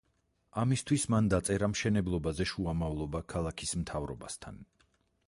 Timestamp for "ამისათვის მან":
0.59-1.27